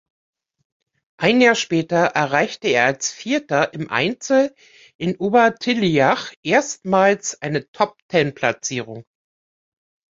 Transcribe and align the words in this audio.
Ein 1.17 1.41
Jahr 1.41 1.53
später 1.53 1.97
erreichte 2.05 2.67
er 2.69 2.85
als 2.87 3.11
Vierter 3.11 3.71
im 3.75 3.91
Einzel 3.91 4.51
in 4.97 5.15
Obertilliach 5.17 6.33
erstmals 6.41 7.39
eine 7.43 7.69
Top-Ten-Platzierung. 7.69 9.03